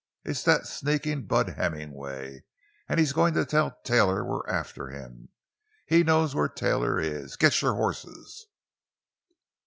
It's 0.25 0.41
that 0.45 0.65
sneakin' 0.65 1.27
Bud 1.27 1.49
Hemmingway, 1.49 2.43
an' 2.89 2.97
he's 2.97 3.13
gone 3.13 3.33
to 3.33 3.45
tell 3.45 3.77
Taylor 3.83 4.25
we're 4.25 4.47
after 4.47 4.87
him! 4.89 5.29
He 5.85 6.03
knows 6.03 6.33
where 6.33 6.49
Taylor 6.49 6.99
is! 6.99 7.35
Get 7.35 7.61
your 7.61 7.75
hosses!" 7.75 8.47